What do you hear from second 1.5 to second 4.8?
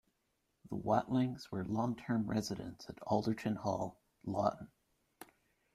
were long-term residents at Alderton Hall, Loughton.